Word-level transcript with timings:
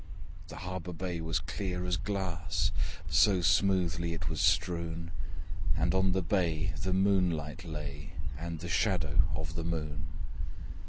The 0.47 0.55
harbour 0.55 0.93
bay 0.93 1.21
was 1.21 1.37
clear 1.37 1.85
as 1.85 1.95
glass, 1.95 2.71
So 3.07 3.41
smoothly 3.41 4.13
it 4.15 4.29
was 4.29 4.41
strewn! 4.41 5.11
And 5.77 5.93
on 5.93 6.11
the 6.11 6.23
bay 6.23 6.73
the 6.81 6.91
moonlight 6.91 7.63
lay, 7.65 8.13
And 8.35 8.61
the 8.61 8.67
shadow 8.67 9.21
of 9.35 9.53
the 9.53 9.63
Moon. 9.63 10.07